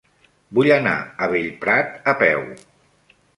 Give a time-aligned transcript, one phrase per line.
[0.59, 0.93] Vull anar
[1.25, 2.43] a Bellprat a peu.